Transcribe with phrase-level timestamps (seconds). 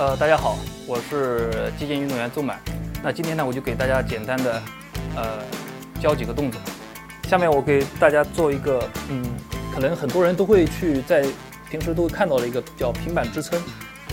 [0.00, 2.58] 呃，大家好，我是击剑运动员邹满。
[3.02, 4.62] 那今天呢，我就给大家简单的
[5.14, 5.42] 呃
[6.00, 6.58] 教几个动作。
[7.28, 9.22] 下面我给大家做一个，嗯，
[9.74, 11.22] 可能很多人都会去在
[11.70, 13.62] 平时都会看到的一个叫平板支撑。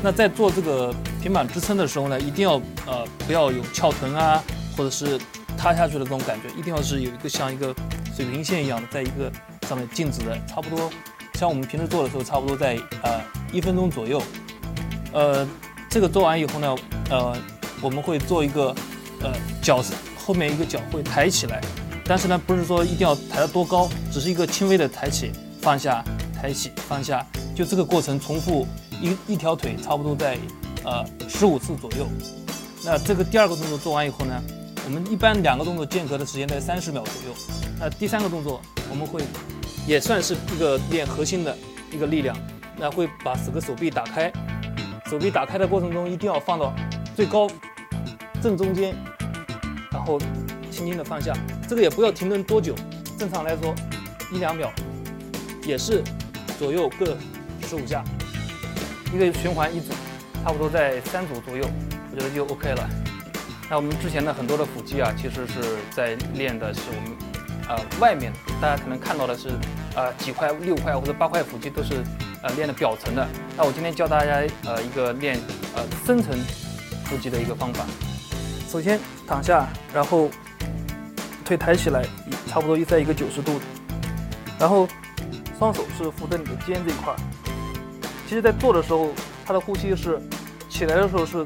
[0.00, 4.40] 那在做这个平板支撑的时候呢，一定要呃不要有翘臀啊，
[4.76, 5.18] 或者是
[5.58, 7.74] 塌下去的这种感觉，一定要是有一个像一个
[8.14, 9.28] 水平线一样的，在一个
[9.66, 10.88] 上面静止的，差不多
[11.34, 13.20] 像我们平时做的时候，差不多在呃
[13.52, 14.22] 一分钟左右。
[15.14, 15.46] 呃，
[15.92, 16.74] 这个做完以后呢，
[17.10, 17.36] 呃，
[17.82, 18.74] 我们会做一个
[19.20, 19.84] 呃脚
[20.16, 21.60] 后面一个脚会抬起来，
[22.06, 26.02] 但是呢，不是说一定要抬得多高，只是一个轻微的抬起、放下、
[26.34, 27.22] 抬起、放下，
[27.54, 28.66] 就这个过程重复
[29.02, 30.38] 一一条腿差不多在
[30.82, 32.06] 呃十五次左右。
[32.82, 34.42] 那这个第二个动作做完以后呢，
[34.86, 37.36] 我们一般两个动作间隔的时间在三十秒左右。
[37.78, 39.20] 那第三个动作我们会
[39.86, 41.54] 也算是一个练核心的
[41.92, 42.34] 一个力量，
[42.78, 44.32] 那会把整个手臂打开。
[45.12, 46.72] 手臂打开的过程中，一定要放到
[47.14, 47.46] 最高
[48.40, 48.96] 正中间，
[49.90, 50.18] 然后
[50.70, 51.34] 轻轻的放下。
[51.68, 52.74] 这个也不要停顿多久，
[53.18, 53.74] 正常来说
[54.32, 54.72] 一两秒，
[55.66, 56.02] 也是
[56.58, 57.14] 左右各
[57.68, 58.02] 十五下，
[59.12, 59.92] 一个循环一组，
[60.42, 61.70] 差不多在三组左右，
[62.10, 62.88] 我觉得就 OK 了。
[63.68, 67.18] 那我们之前的很多的腹肌啊，其实是在练的是我们
[67.68, 68.32] 呃外面，
[68.62, 69.50] 大家可能看到的是
[69.94, 72.02] 呃几块六块或者八块腹肌都是。
[72.42, 73.26] 呃，练的表层的。
[73.56, 75.40] 那我今天教大家呃一个练
[75.76, 76.36] 呃深层
[77.04, 77.84] 腹肌的一个方法。
[78.68, 80.28] 首先躺下，然后
[81.44, 82.04] 腿抬起来，
[82.48, 83.60] 差不多在一个九十度，
[84.58, 84.88] 然后
[85.58, 87.14] 双手是扶着你的肩这一块。
[88.26, 89.10] 其实，在做的时候，
[89.44, 90.20] 他的呼吸是
[90.68, 91.36] 起来的时候是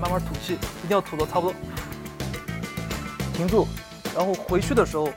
[0.00, 1.54] 慢慢吐气，一定要吐到差不多，
[3.34, 3.68] 停住，
[4.16, 5.08] 然后回去的时候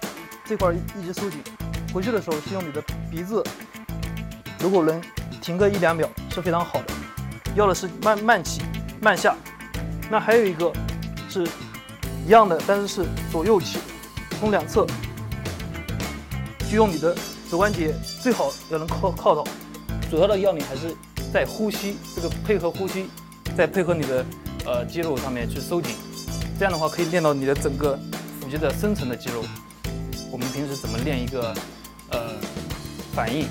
[0.46, 1.42] 这块一直收紧。
[1.94, 3.42] 回去的时候是用你的鼻子。
[4.64, 5.02] 如果能
[5.42, 6.94] 停个一两秒是非常好的，
[7.54, 8.62] 要的是慢慢起
[9.02, 9.36] 慢下。
[10.10, 10.72] 那还有一个
[11.30, 11.46] 是
[12.26, 13.78] 一样的，但是是左右起，
[14.40, 14.88] 从两侧，
[16.72, 17.14] 就用你的
[17.52, 19.44] 肘关节最好要能靠靠到。
[20.10, 20.96] 主要的要领还是
[21.34, 23.08] 在呼吸，这个配合呼吸，
[23.58, 24.26] 再配合你的
[24.66, 25.94] 呃肌肉上面去收紧，
[26.58, 28.00] 这样的话可以练到你的整个
[28.40, 29.44] 腹肌的深层的肌肉。
[30.32, 31.54] 我们平时怎么练一个
[32.12, 32.30] 呃
[33.14, 33.46] 反应？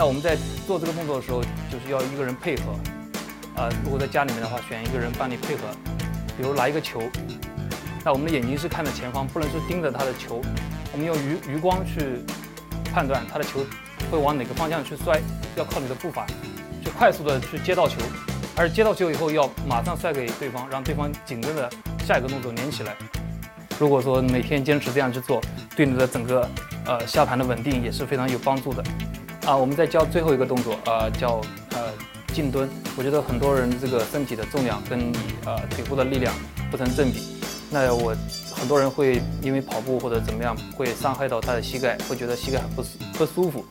[0.00, 0.34] 那我们在
[0.66, 2.72] 做这个动作的时候，就是要一个人配合。
[3.54, 5.64] 啊，如果在家里面的话，选一个人帮你配合。
[6.38, 7.02] 比如拿一个球，
[8.02, 10.40] 那我们的眼睛是看着前方，不能是盯着他的球。
[10.90, 12.24] 我们用余余光去
[12.94, 13.60] 判断他的球
[14.10, 15.20] 会往哪个方向去摔，
[15.54, 16.26] 要靠你的步伐
[16.82, 17.96] 去快速的去接到球，
[18.56, 21.68] 而接到球以后要马上摔给对方，让对方紧跟着
[22.06, 22.96] 下一个动作连起来。
[23.78, 25.42] 如果说每天坚持这样去做，
[25.76, 26.48] 对你的整个
[26.86, 28.82] 呃下盘的稳定也是非常有帮助的。
[29.46, 31.40] 啊，我们再教最后一个动作，呃，叫
[31.72, 31.92] 呃
[32.32, 32.68] 静蹲。
[32.96, 36.32] 我觉得很多人这个身体的重量跟你呃腿部的力量
[36.70, 37.36] 不成正比。
[37.70, 38.14] 那我
[38.54, 42.84] 很多人会因为跑步或者怎么样，会伤害到他的膝盖，会觉得膝盖很不
[43.14, 43.64] 不舒服。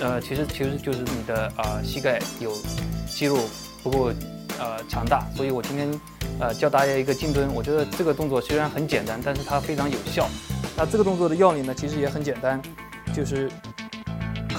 [0.00, 2.52] 呃，其实其实就是你的啊膝盖有
[3.06, 3.38] 肌肉
[3.82, 4.10] 不够
[4.58, 5.26] 呃强大。
[5.36, 6.00] 所以我今天
[6.40, 7.52] 呃教大家一个静蹲。
[7.54, 10.28] 我觉得这个动作虽然很简单，但是它非常有效。
[10.76, 12.60] 那这个动作的要领呢，其实也很简单，
[13.14, 13.50] 就是。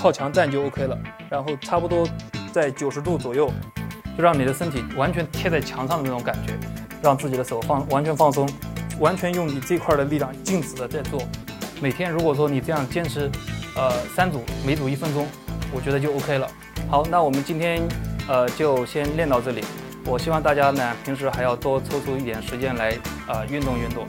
[0.05, 0.95] 靠墙站就 OK 了，
[1.31, 2.07] 然后差不多
[2.53, 3.51] 在九十度左右，
[4.15, 6.53] 就让你的身体完全贴在墙上的那种感觉，
[7.01, 8.47] 让自己的手放完全放松，
[8.99, 11.19] 完全用你这块的力量静止的在做。
[11.81, 13.31] 每天如果说你这样坚持，
[13.75, 15.25] 呃，三组，每组一分钟，
[15.73, 16.47] 我觉得就 OK 了。
[16.87, 17.81] 好，那我们今天
[18.27, 19.63] 呃就先练到这里。
[20.05, 22.95] 我希望大家呢平时还要多抽出一点时间来
[23.27, 24.05] 呃运动运动。